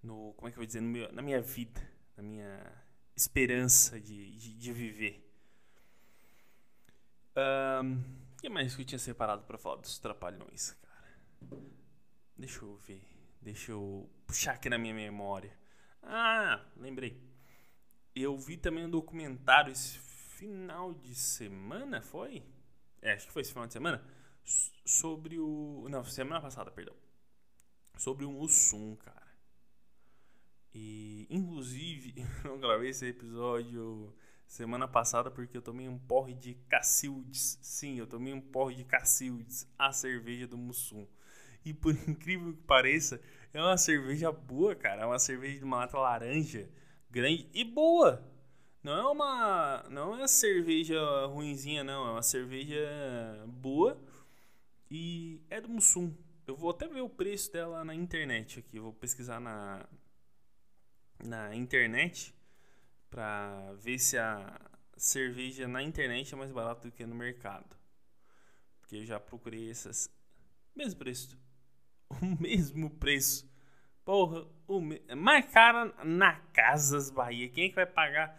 no, 0.03 0.35
Como 0.35 0.49
é 0.49 0.51
que 0.51 0.57
eu 0.57 0.61
vou 0.61 0.67
dizer? 0.67 0.81
Meu, 0.81 1.13
na 1.13 1.23
minha 1.23 1.41
vida, 1.41 1.81
na 2.17 2.23
minha 2.23 2.73
esperança 3.15 4.01
de, 4.01 4.37
de, 4.37 4.55
de 4.55 4.73
viver. 4.73 5.23
O 7.37 8.41
que 8.41 8.49
mais 8.49 8.75
que 8.75 8.83
eu 8.83 8.87
tinha 8.87 8.99
separado 8.99 9.45
para 9.45 9.59
falar 9.59 9.77
dos 9.77 9.99
trapalhões, 9.99 10.73
cara? 10.73 11.59
Deixa 12.37 12.63
eu 12.63 12.77
ver. 12.77 13.03
Deixa 13.41 13.73
eu 13.73 14.09
puxar 14.27 14.55
aqui 14.55 14.69
na 14.69 14.79
minha 14.79 14.95
memória. 14.95 15.53
Ah, 16.03 16.65
lembrei. 16.77 17.26
Eu 18.19 18.39
vi 18.39 18.57
também 18.57 18.87
um 18.87 18.91
documentário 18.91 19.71
esse 19.71 19.99
final 19.99 20.95
de 20.95 21.15
semana, 21.15 22.01
foi? 22.01 22.43
É, 23.03 23.13
acho 23.13 23.27
que 23.27 23.33
foi 23.33 23.43
esse 23.43 23.53
final 23.53 23.67
de 23.67 23.75
semana. 23.75 24.03
Sobre 24.87 25.39
o. 25.39 25.87
Não, 25.91 26.03
semana 26.03 26.41
passada, 26.41 26.71
perdão. 26.71 26.97
Sobre 27.99 28.25
o 28.25 28.33
Mussum, 28.33 28.97
cara. 28.97 29.27
E, 30.75 31.27
inclusive, 31.29 32.15
eu 32.43 32.59
gravei 32.59 32.89
esse 32.89 33.05
episódio 33.05 34.15
semana 34.47 34.89
passada 34.89 35.31
porque 35.31 35.59
eu 35.59 35.63
tomei 35.63 35.87
um 35.87 35.99
porre 35.99 36.33
de 36.33 36.55
Cacildes. 36.71 37.59
Sim, 37.61 37.99
eu 37.99 38.07
tomei 38.07 38.33
um 38.33 38.41
porre 38.41 38.77
de 38.77 38.85
Cacildes, 38.85 39.71
a 39.79 39.93
cerveja 39.93 40.47
do 40.47 40.57
Mussum. 40.57 41.07
E 41.63 41.75
por 41.75 41.93
incrível 42.09 42.55
que 42.55 42.63
pareça, 42.63 43.21
é 43.53 43.61
uma 43.61 43.77
cerveja 43.77 44.33
boa, 44.33 44.75
cara. 44.75 45.03
É 45.03 45.07
uma 45.07 45.19
cerveja 45.19 45.59
de 45.59 45.65
uma 45.65 45.79
lata 45.79 45.99
laranja, 45.99 46.67
grande 47.11 47.49
e 47.53 47.65
boa. 47.65 48.23
Não 48.83 48.93
é 48.93 49.07
uma, 49.07 49.85
não 49.91 50.15
é 50.15 50.17
uma 50.19 50.29
cerveja 50.29 51.27
ruinzinha, 51.27 51.83
não. 51.83 52.07
É 52.07 52.11
uma 52.13 52.23
cerveja 52.23 52.79
boa 53.47 54.01
e 54.91 55.43
é 55.51 55.61
do 55.61 55.69
Mussum. 55.69 56.15
Eu 56.47 56.55
vou 56.55 56.71
até 56.71 56.87
ver 56.87 57.01
o 57.01 57.09
preço 57.09 57.53
dela 57.53 57.85
na 57.85 57.95
internet 57.95 58.61
aqui. 58.61 58.79
Vou 58.79 58.93
pesquisar 58.93 59.41
na, 59.41 59.85
na 61.25 61.55
internet 61.55 62.33
para 63.11 63.73
ver 63.75 63.99
se 63.99 64.17
a 64.17 64.61
cerveja 64.97 65.67
na 65.67 65.83
internet 65.83 66.33
é 66.33 66.37
mais 66.37 66.53
barata 66.53 66.89
do 66.89 66.93
que 66.93 67.05
no 67.05 67.15
mercado. 67.15 67.77
Porque 68.81 68.97
eu 68.97 69.05
já 69.05 69.19
procurei 69.19 69.71
essas. 69.71 70.09
Mesmo 70.75 70.99
preço. 70.99 71.37
O 72.09 72.41
mesmo 72.41 72.89
preço. 72.89 73.51
Porra, 74.07 74.47
o 74.67 74.81
mais 75.15 75.45
cara 75.53 75.93
na 76.03 76.37
Casas 76.55 77.11
Bahia. 77.11 77.51
Quem 77.51 77.65
é 77.65 77.69
que 77.69 77.75
vai 77.75 77.85
pagar 77.85 78.35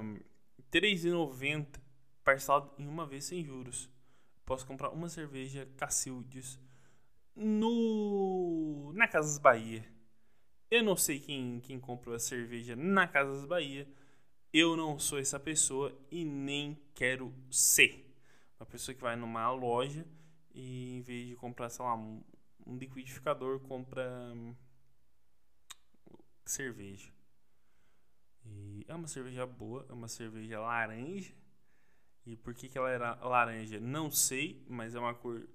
um, 0.00 0.20
R$3,90 0.72 1.66
parcelado 2.22 2.70
em 2.78 2.86
uma 2.86 3.04
vez 3.04 3.24
sem 3.24 3.42
juros? 3.44 3.90
Posso 4.44 4.64
comprar 4.64 4.90
uma 4.90 5.08
cerveja 5.08 5.68
Cacildes 5.76 6.60
no 7.34 8.92
na 8.94 9.08
Casas 9.08 9.38
Bahia 9.38 9.84
eu 10.70 10.82
não 10.82 10.96
sei 10.96 11.18
quem, 11.18 11.60
quem 11.60 11.80
comprou 11.80 12.14
a 12.14 12.18
cerveja 12.18 12.76
na 12.76 13.08
Casas 13.08 13.46
Bahia. 13.46 13.88
Eu 14.52 14.76
não 14.76 14.98
sou 14.98 15.18
essa 15.18 15.40
pessoa 15.40 15.98
e 16.10 16.24
nem 16.24 16.78
quero 16.94 17.32
ser. 17.50 18.06
Uma 18.60 18.66
pessoa 18.66 18.94
que 18.94 19.00
vai 19.00 19.16
numa 19.16 19.50
loja 19.50 20.06
e 20.54 20.96
em 20.96 21.00
vez 21.00 21.28
de 21.28 21.36
comprar, 21.36 21.70
sei 21.70 21.84
lá, 21.84 21.96
um, 22.68 22.76
liquidificador, 22.76 23.60
compra 23.60 24.08
hum, 24.34 24.54
cerveja. 26.44 27.10
E 28.44 28.84
é 28.88 28.94
uma 28.94 29.08
cerveja 29.08 29.46
boa, 29.46 29.86
é 29.88 29.92
uma 29.92 30.08
cerveja 30.08 30.60
laranja. 30.60 31.34
E 32.26 32.36
por 32.36 32.54
que, 32.54 32.68
que 32.68 32.76
ela 32.76 32.90
era 32.90 33.14
laranja? 33.14 33.80
Não 33.80 34.10
sei, 34.10 34.64
mas 34.68 34.94
é 34.94 34.98
uma 34.98 35.14
cor 35.14 35.48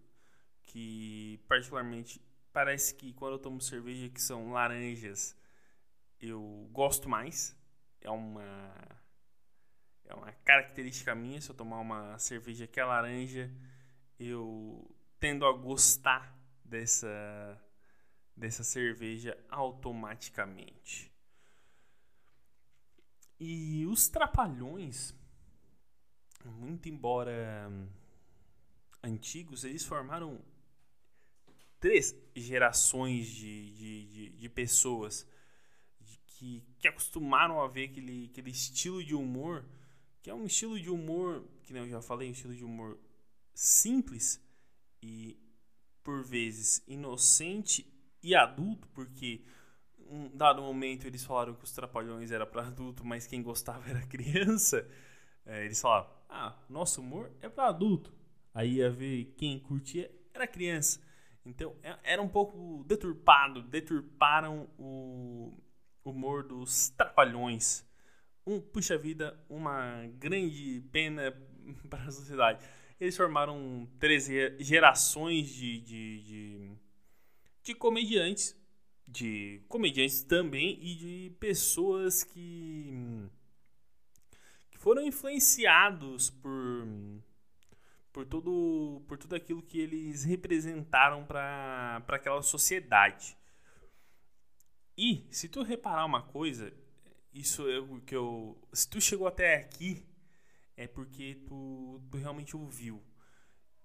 que 0.64 1.40
particularmente 1.48 2.22
parece 2.52 2.96
que 2.96 3.14
quando 3.14 3.34
eu 3.34 3.40
tomo 3.40 3.62
cerveja 3.62 4.10
que 4.10 4.22
são 4.22 4.52
laranjas, 4.52 5.36
eu 6.20 6.68
gosto 6.72 7.10
mais. 7.10 7.56
É 8.02 8.10
uma 8.10 8.74
é 10.06 10.14
uma 10.14 10.32
característica 10.44 11.16
minha. 11.16 11.42
Se 11.42 11.50
eu 11.50 11.56
tomar 11.56 11.80
uma 11.80 12.18
cerveja 12.20 12.68
que 12.68 12.80
é 12.80 12.86
laranja, 12.86 13.52
eu 14.20 14.90
tendo 15.20 15.46
a 15.46 15.54
gostar 15.54 16.38
dessa 16.64 17.62
dessa 18.36 18.64
cerveja 18.64 19.38
automaticamente. 19.50 21.12
E 23.40 23.86
os 23.86 24.08
trapalhões, 24.08 25.14
muito 26.44 26.90
embora 26.90 27.70
antigos, 29.04 29.64
eles 29.64 29.86
formaram 29.86 30.44
três 31.80 32.16
gerações 32.36 33.28
de, 33.28 33.72
de, 33.76 34.06
de, 34.08 34.30
de 34.30 34.50
pessoas 34.50 35.28
que 36.04 36.24
que, 36.44 36.62
que 36.80 36.88
acostumaram 36.90 37.62
a 37.62 37.68
ver 37.68 37.90
aquele, 37.90 38.26
aquele 38.30 38.52
estilo 38.52 39.02
de 39.02 39.16
humor, 39.16 39.66
que 40.22 40.30
é 40.30 40.34
um 40.34 40.46
estilo 40.46 40.78
de 40.78 40.90
humor, 40.90 41.46
que 41.64 41.74
eu 41.74 41.90
já 41.90 42.02
falei, 42.02 42.28
um 42.28 42.34
estilo 42.34 42.54
de 42.54 42.66
humor 42.66 43.00
simples 43.54 44.42
e 45.02 45.38
por 46.04 46.24
vezes 46.24 46.84
inocente 46.88 47.86
e 48.22 48.36
adulto, 48.36 48.88
porque 48.90 49.42
um 50.10 50.30
dado 50.36 50.62
momento 50.62 51.08
eles 51.08 51.24
falaram 51.24 51.54
que 51.54 51.64
os 51.64 51.72
Trapalhões 51.72 52.32
era 52.32 52.46
para 52.46 52.68
adulto, 52.68 53.06
mas 53.06 53.28
quem 53.28 53.42
gostava 53.42 53.90
era 53.90 54.02
criança. 54.08 54.88
É, 55.46 55.66
eles 55.66 55.82
falaram: 55.82 56.10
"Ah, 56.30 56.56
nosso 56.70 57.02
humor 57.02 57.32
é 57.42 57.50
para 57.50 57.68
adulto". 57.68 58.14
Aí 58.54 58.76
ia 58.76 58.90
ver 58.90 59.34
quem 59.38 59.60
curtia 59.60 60.12
era 60.34 60.48
criança. 60.48 61.00
Então 61.46 61.76
é, 61.84 61.98
era 62.04 62.22
um 62.22 62.30
pouco 62.30 62.84
deturpado, 62.86 63.62
deturparam 63.64 64.70
o 64.78 65.54
humor 66.04 66.44
dos 66.44 66.90
Trapalhões. 66.90 67.86
Um, 68.46 68.60
puxa 68.60 68.98
vida, 68.98 69.40
uma 69.50 70.06
grande 70.20 70.82
pena 70.92 71.34
para 71.90 72.04
a 72.04 72.12
sociedade. 72.12 72.64
Eles 73.00 73.18
formaram 73.18 73.88
três 74.00 74.28
gerações 74.60 75.50
de, 75.50 75.80
de, 75.82 76.24
de, 76.24 76.72
de 77.64 77.76
comediantes, 77.76 78.56
de 79.08 79.62
comediantes 79.68 80.24
também 80.24 80.78
e 80.82 80.96
de 80.96 81.36
pessoas 81.40 82.24
que, 82.24 82.94
que 84.72 84.78
foram 84.78 85.04
influenciados 85.04 86.30
por 86.30 86.88
por 88.14 88.28
tudo 88.28 89.02
por 89.08 89.18
tudo 89.18 89.36
aquilo 89.36 89.64
que 89.64 89.80
eles 89.80 90.24
representaram 90.24 91.26
para 91.26 92.04
aquela 92.08 92.44
sociedade. 92.44 93.36
E 94.96 95.26
se 95.32 95.50
tu 95.50 95.64
reparar 95.64 96.06
uma 96.06 96.22
coisa, 96.22 96.72
isso 97.34 97.68
é 97.68 97.80
o 97.80 98.00
que 98.02 98.16
eu, 98.16 98.56
se 98.72 98.88
tu 98.88 99.02
chegou 99.02 99.26
até 99.26 99.56
aqui 99.56 100.06
é 100.76 100.88
porque 100.88 101.36
tu, 101.48 102.02
tu 102.10 102.18
realmente 102.18 102.56
ouviu. 102.56 103.02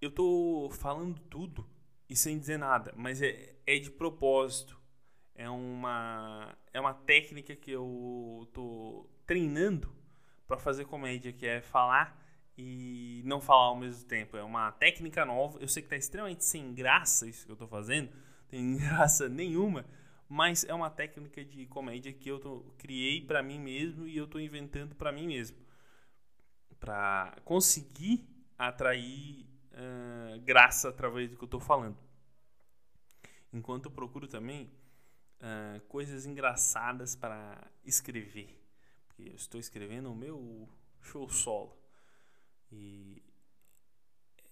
Eu 0.00 0.10
tô 0.10 0.70
falando 0.72 1.20
tudo 1.22 1.68
e 2.08 2.16
sem 2.16 2.38
dizer 2.38 2.58
nada, 2.58 2.92
mas 2.96 3.20
é, 3.20 3.56
é 3.66 3.78
de 3.78 3.90
propósito. 3.90 4.78
É 5.34 5.48
uma 5.48 6.56
é 6.72 6.80
uma 6.80 6.94
técnica 6.94 7.54
que 7.54 7.70
eu 7.70 8.48
tô 8.52 9.08
treinando 9.26 9.92
para 10.46 10.58
fazer 10.58 10.84
comédia, 10.86 11.32
que 11.32 11.46
é 11.46 11.60
falar 11.60 12.18
e 12.56 13.22
não 13.24 13.40
falar 13.40 13.66
ao 13.66 13.76
mesmo 13.76 14.04
tempo. 14.08 14.36
É 14.36 14.42
uma 14.42 14.72
técnica 14.72 15.24
nova. 15.24 15.58
Eu 15.60 15.68
sei 15.68 15.82
que 15.82 15.88
tá 15.88 15.96
extremamente 15.96 16.44
sem 16.44 16.74
graça 16.74 17.28
isso 17.28 17.46
que 17.46 17.52
eu 17.52 17.56
tô 17.56 17.68
fazendo, 17.68 18.10
tem 18.48 18.76
graça 18.78 19.28
nenhuma, 19.28 19.84
mas 20.28 20.64
é 20.64 20.74
uma 20.74 20.90
técnica 20.90 21.44
de 21.44 21.66
comédia 21.66 22.12
que 22.12 22.28
eu 22.28 22.40
tô, 22.40 22.60
criei 22.78 23.20
para 23.20 23.42
mim 23.42 23.60
mesmo 23.60 24.06
e 24.08 24.16
eu 24.16 24.26
tô 24.26 24.40
inventando 24.40 24.94
para 24.94 25.12
mim 25.12 25.26
mesmo. 25.26 25.56
Para 26.80 27.36
conseguir 27.44 28.28
atrair 28.56 29.46
uh, 29.72 30.40
graça 30.40 30.88
através 30.88 31.30
do 31.30 31.36
que 31.36 31.44
eu 31.44 31.48
tô 31.48 31.60
falando. 31.60 31.96
Enquanto 33.52 33.86
eu 33.86 33.90
procuro 33.90 34.28
também 34.28 34.70
uh, 35.40 35.80
coisas 35.88 36.26
engraçadas 36.26 37.16
para 37.16 37.66
escrever. 37.84 38.60
Porque 39.08 39.22
eu 39.30 39.34
estou 39.34 39.60
escrevendo 39.60 40.12
o 40.12 40.16
meu 40.16 40.68
show 41.00 41.28
solo. 41.28 41.76
E 42.70 43.22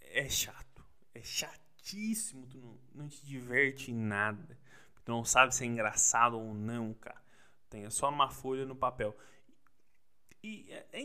é 0.00 0.28
chato. 0.28 0.84
É 1.14 1.22
chatíssimo. 1.22 2.46
Tu 2.46 2.58
não, 2.58 2.78
não 2.94 3.08
te 3.08 3.24
diverte 3.24 3.90
em 3.90 3.94
nada. 3.94 4.58
Tu 5.04 5.12
não 5.12 5.24
sabe 5.24 5.54
se 5.54 5.64
é 5.64 5.66
engraçado 5.66 6.38
ou 6.38 6.54
não, 6.54 6.94
cara. 6.94 7.22
Tem 7.68 7.88
só 7.90 8.10
numa 8.10 8.30
folha 8.30 8.64
no 8.64 8.74
papel. 8.74 9.16
E 10.42 10.66
é, 10.70 10.86
é 10.92 11.00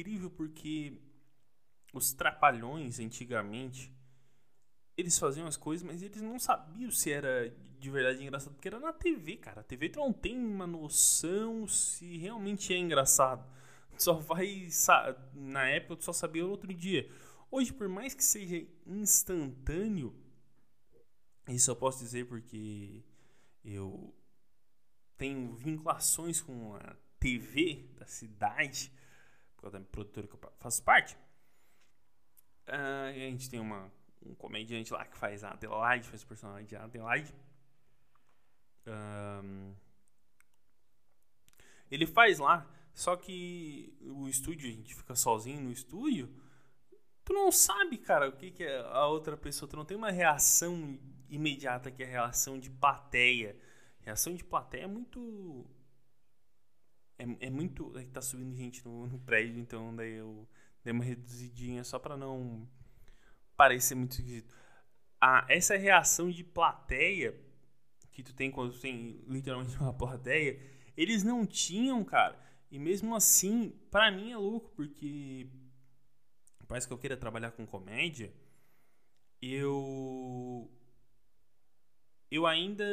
incrível 0.00 0.30
porque 0.30 1.00
os 1.92 2.12
trapalhões 2.12 2.98
antigamente 3.00 3.92
eles 4.96 5.18
faziam 5.18 5.46
as 5.46 5.56
coisas, 5.56 5.86
mas 5.86 6.02
eles 6.02 6.22
não 6.22 6.38
sabiam 6.38 6.90
se 6.90 7.12
era 7.12 7.54
de 7.78 7.90
verdade 7.90 8.22
engraçado, 8.22 8.54
porque 8.54 8.68
era 8.68 8.80
na 8.80 8.92
TV, 8.92 9.36
cara. 9.36 9.60
A 9.60 9.64
TV 9.64 9.90
tu 9.90 9.98
não 9.98 10.12
tem 10.12 10.38
uma 10.38 10.66
noção 10.66 11.68
se 11.68 12.16
realmente 12.16 12.72
é 12.72 12.78
engraçado 12.78 13.46
só 13.98 14.14
vai. 14.14 14.68
Na 15.34 15.66
época, 15.66 15.96
tu 15.96 16.04
só 16.04 16.12
sabia 16.12 16.46
outro 16.46 16.72
dia. 16.72 17.10
Hoje, 17.50 17.72
por 17.72 17.88
mais 17.88 18.14
que 18.14 18.24
seja 18.24 18.66
instantâneo, 18.86 20.14
isso 21.48 21.70
eu 21.70 21.76
posso 21.76 22.00
dizer 22.00 22.26
porque 22.26 23.02
eu 23.64 24.14
tenho 25.16 25.54
vinculações 25.54 26.40
com 26.40 26.74
a 26.74 26.96
TV 27.18 27.88
da 27.96 28.06
cidade, 28.06 28.92
por 29.56 29.62
causa 29.62 29.78
da 29.78 29.84
produtora 29.86 30.26
que 30.26 30.34
eu 30.34 30.52
faço 30.58 30.82
parte. 30.82 31.16
Uh, 32.68 33.08
a 33.08 33.12
gente 33.12 33.48
tem 33.48 33.60
uma, 33.60 33.90
um 34.24 34.34
comediante 34.34 34.92
lá 34.92 35.04
que 35.04 35.16
faz 35.16 35.42
a 35.42 35.50
Adelaide, 35.50 36.08
faz 36.08 36.22
o 36.22 36.26
personagem 36.26 36.66
de 36.66 36.76
Adelaide. 36.76 37.34
Um, 38.86 39.74
ele 41.90 42.06
faz 42.06 42.38
lá 42.38 42.68
só 42.96 43.14
que 43.14 43.94
o 44.00 44.26
estúdio, 44.26 44.70
a 44.70 44.72
gente 44.72 44.94
fica 44.94 45.14
sozinho 45.14 45.60
no 45.60 45.70
estúdio, 45.70 46.34
tu 47.22 47.34
não 47.34 47.52
sabe, 47.52 47.98
cara, 47.98 48.26
o 48.26 48.32
que, 48.32 48.50
que 48.50 48.64
é 48.64 48.78
a 48.78 49.06
outra 49.06 49.36
pessoa, 49.36 49.68
tu 49.68 49.76
não 49.76 49.84
tem 49.84 49.96
uma 49.96 50.10
reação 50.10 50.98
imediata 51.28 51.90
que 51.90 52.02
é 52.02 52.06
a 52.06 52.08
reação 52.08 52.58
de 52.58 52.70
plateia. 52.70 53.54
Reação 54.00 54.34
de 54.34 54.42
plateia 54.42 54.84
é 54.84 54.86
muito. 54.86 55.66
É, 57.18 57.46
é 57.46 57.50
muito. 57.50 57.96
É 57.98 58.04
que 58.04 58.10
tá 58.10 58.20
subindo 58.20 58.54
gente 58.56 58.84
no, 58.84 59.06
no 59.06 59.18
prédio, 59.18 59.60
então 59.60 59.94
daí 59.94 60.14
eu 60.14 60.48
dei 60.84 60.92
uma 60.92 61.04
reduzidinha 61.04 61.82
só 61.84 61.98
pra 61.98 62.16
não 62.16 62.68
parecer 63.56 63.94
muito 63.94 64.12
esquisito. 64.12 64.54
Ah, 65.20 65.46
essa 65.48 65.76
reação 65.76 66.30
de 66.30 66.44
plateia 66.44 67.34
que 68.12 68.22
tu 68.22 68.34
tem 68.34 68.50
quando 68.50 68.72
tu 68.72 68.80
tem 68.80 69.22
literalmente 69.26 69.76
uma 69.76 69.92
plateia, 69.94 70.60
eles 70.96 71.22
não 71.22 71.46
tinham, 71.46 72.04
cara. 72.04 72.38
E 72.70 72.78
mesmo 72.78 73.14
assim, 73.14 73.70
para 73.90 74.10
mim 74.10 74.32
é 74.32 74.36
louco, 74.36 74.70
porque 74.74 75.48
parece 76.66 76.86
que 76.86 76.92
eu 76.92 76.98
queira 76.98 77.16
trabalhar 77.16 77.52
com 77.52 77.66
comédia, 77.66 78.32
eu 79.40 80.70
eu 82.30 82.46
ainda, 82.46 82.84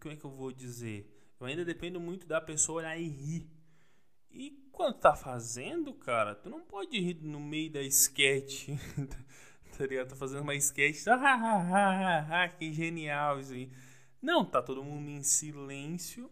como 0.00 0.14
é 0.14 0.16
que 0.16 0.24
eu 0.24 0.30
vou 0.30 0.50
dizer? 0.52 1.13
Eu 1.40 1.46
ainda 1.46 1.64
dependo 1.64 2.00
muito 2.00 2.26
da 2.26 2.40
pessoa 2.40 2.78
olhar 2.78 2.96
e 2.96 3.08
rir. 3.08 3.50
E 4.30 4.50
quando 4.72 4.98
tá 4.98 5.14
fazendo, 5.14 5.92
cara, 5.94 6.34
tu 6.34 6.48
não 6.48 6.60
pode 6.60 6.98
rir 6.98 7.20
no 7.22 7.40
meio 7.40 7.70
da 7.70 7.82
sketch. 7.82 8.68
tá 9.76 9.86
ligado? 9.86 10.08
Tá 10.08 10.16
fazendo 10.16 10.42
uma 10.42 10.54
sketch. 10.54 11.06
Ah, 11.08 12.48
que 12.48 12.72
genial 12.72 13.40
isso 13.40 13.52
aí. 13.52 13.70
Não, 14.20 14.44
tá 14.44 14.62
todo 14.62 14.82
mundo 14.82 15.10
em 15.10 15.22
silêncio 15.22 16.30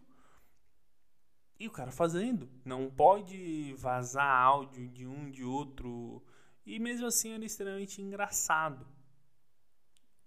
e 1.59 1.67
o 1.67 1.71
cara 1.71 1.91
fazendo. 1.91 2.49
Não 2.65 2.89
pode 2.89 3.73
vazar 3.77 4.25
áudio 4.25 4.87
de 4.89 5.07
um, 5.07 5.29
de 5.31 5.43
outro. 5.43 6.21
E 6.65 6.79
mesmo 6.79 7.05
assim 7.05 7.31
era 7.31 7.45
extremamente 7.45 8.01
engraçado. 8.01 8.85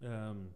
Um, 0.00 0.50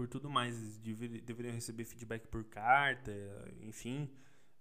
por 0.00 0.08
tudo 0.08 0.30
mais, 0.30 0.78
dever, 0.78 1.20
deveriam 1.20 1.52
receber 1.52 1.84
feedback 1.84 2.26
por 2.26 2.42
carta, 2.44 3.12
enfim, 3.60 4.10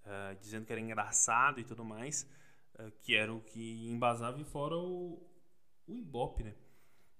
uh, 0.03 0.35
dizendo 0.41 0.65
que 0.65 0.73
era 0.73 0.81
engraçado 0.81 1.61
e 1.61 1.63
tudo 1.63 1.85
mais, 1.85 2.29
uh, 2.77 2.91
que 3.01 3.15
era 3.15 3.33
o 3.33 3.39
que 3.39 3.89
embasava 3.89 4.41
e 4.41 4.43
fora 4.43 4.75
o, 4.75 5.25
o 5.87 5.95
Ibope, 5.95 6.43
né? 6.43 6.53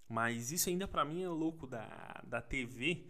Mas 0.10 0.51
isso 0.51 0.67
ainda 0.67 0.86
para 0.86 1.05
mim 1.05 1.23
é 1.23 1.29
louco 1.29 1.65
da, 1.65 2.21
da 2.27 2.41
TV 2.41 3.05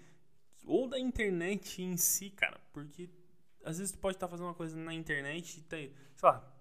ou 0.63 0.87
da 0.87 0.99
internet 0.99 1.81
em 1.81 1.97
si, 1.97 2.29
cara, 2.29 2.61
porque 2.71 3.09
às 3.63 3.79
vezes 3.79 3.91
tu 3.91 3.97
pode 3.97 4.15
estar 4.15 4.27
tá 4.27 4.31
fazendo 4.31 4.45
uma 4.45 4.53
coisa 4.53 4.77
na 4.77 4.93
internet 4.93 5.57
e 5.57 5.63
tem, 5.63 5.91
sei 6.15 6.29
lá, 6.29 6.55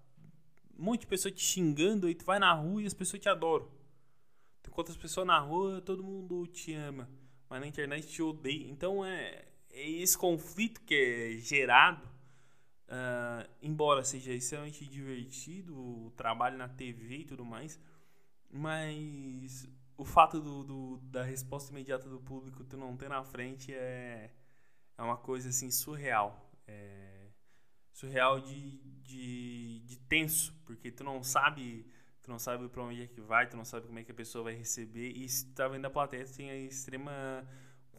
um 0.75 0.85
monte 0.85 1.01
de 1.01 1.07
pessoa 1.07 1.31
te 1.31 1.43
xingando 1.43 2.09
e 2.09 2.15
tu 2.15 2.25
vai 2.25 2.39
na 2.39 2.51
rua 2.51 2.81
e 2.81 2.87
as 2.87 2.95
pessoas 2.95 3.21
te 3.21 3.29
adoram. 3.29 3.69
Tu 4.63 4.71
encontra 4.71 4.91
as 4.91 4.97
pessoas 4.99 5.27
na 5.27 5.37
rua, 5.37 5.81
todo 5.81 6.03
mundo 6.03 6.47
te 6.47 6.73
ama, 6.73 7.07
mas 7.49 7.61
na 7.61 7.67
internet 7.67 8.07
te 8.07 8.21
odeia. 8.21 8.69
Então 8.69 9.05
é, 9.05 9.45
é 9.71 9.89
esse 9.89 10.17
conflito 10.17 10.81
que 10.81 10.93
é 10.95 11.37
gerado, 11.41 12.05
uh, 12.87 13.49
embora 13.61 14.03
seja 14.03 14.33
extremamente 14.33 14.85
divertido 14.85 15.75
o 15.75 16.11
trabalho 16.11 16.57
na 16.57 16.69
TV 16.69 17.19
e 17.19 17.25
tudo 17.25 17.43
mais, 17.43 17.79
mas 18.49 19.67
o 19.97 20.05
fato 20.05 20.39
do, 20.39 20.63
do, 20.63 20.97
da 21.03 21.23
resposta 21.23 21.71
imediata 21.71 22.07
do 22.09 22.19
público 22.19 22.63
tu 22.63 22.77
não 22.77 22.95
ter 22.95 23.09
na 23.09 23.23
frente 23.23 23.73
é, 23.73 24.31
é 24.97 25.01
uma 25.01 25.17
coisa 25.17 25.49
assim 25.49 25.69
surreal 25.69 26.49
é, 26.69 27.29
surreal 27.91 28.39
de, 28.39 28.77
de, 29.01 29.79
de, 29.81 29.97
tenso, 30.07 30.53
porque 30.65 30.91
tu 30.91 31.03
não 31.03 31.23
sabe 31.23 31.85
tu 32.21 32.29
não 32.29 32.39
sabe 32.39 32.67
para 32.69 32.83
onde 32.83 33.03
é 33.03 33.07
que 33.07 33.21
vai, 33.21 33.47
tu 33.47 33.57
não 33.57 33.65
sabe 33.65 33.87
como 33.87 33.99
é 33.99 34.03
que 34.03 34.11
a 34.11 34.15
pessoa 34.15 34.43
vai 34.43 34.53
receber 34.53 35.09
e 35.09 35.27
se 35.27 35.45
tu 35.47 35.53
tá 35.53 35.67
vendo 35.67 35.85
a 35.85 35.89
plateia 35.89 36.25
tu 36.25 36.33
tem 36.35 36.49
a 36.49 36.55
extrema 36.57 37.47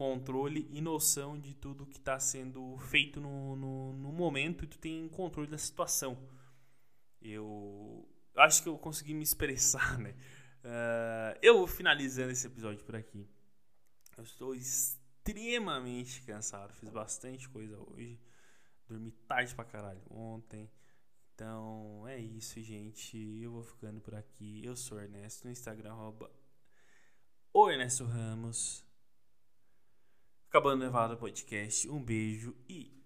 controle 0.01 0.67
e 0.73 0.81
noção 0.81 1.39
de 1.39 1.55
tudo 1.55 1.85
que 1.85 1.99
está 1.99 2.19
sendo 2.19 2.79
feito 2.79 3.21
no, 3.21 3.55
no, 3.55 3.93
no, 3.93 4.11
momento 4.11 4.65
e 4.65 4.67
tu 4.67 4.79
tem 4.79 5.07
controle 5.11 5.47
da 5.47 5.59
situação. 5.59 6.19
Eu 7.21 8.09
acho 8.35 8.63
que 8.63 8.69
eu 8.71 8.79
consegui 8.79 9.13
me 9.13 9.23
expressar, 9.23 9.97
né? 10.01 10.15
Uh, 10.65 11.39
eu 11.43 11.59
vou 11.59 11.67
finalizando 11.67 12.33
esse 12.33 12.47
episódio 12.47 12.83
por 12.83 12.97
aqui. 12.97 13.29
Eu 14.17 14.25
estou 14.25 14.55
extremamente 14.55 16.23
cansado, 16.23 16.73
fiz 16.73 16.89
bastante 16.89 17.47
coisa 17.47 17.79
hoje. 17.79 18.19
Dormi 18.89 19.11
tarde 19.29 19.55
pra 19.55 19.67
caralho 19.67 20.01
ontem. 20.11 20.71
Então 21.41 22.07
é 22.07 22.19
isso, 22.19 22.61
gente. 22.61 23.17
Eu 23.41 23.53
vou 23.53 23.63
ficando 23.63 23.99
por 23.99 24.15
aqui. 24.15 24.63
Eu 24.63 24.77
sou 24.77 25.01
Ernesto 25.01 25.47
no 25.47 25.51
Instagram, 25.51 25.93
arroba 25.93 26.31
o 27.51 27.71
Ernesto 27.71 28.05
Ramos. 28.05 28.85
Acabando 30.51 30.83
levado 30.83 31.17
podcast. 31.17 31.89
Um 31.89 32.05
beijo 32.05 32.55
e 32.69 33.00